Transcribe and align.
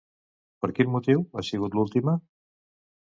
Per 0.63 0.69
quin 0.79 0.89
motiu 0.95 1.21
ha 1.41 1.45
sigut 1.53 1.77
l'última? 1.81 2.19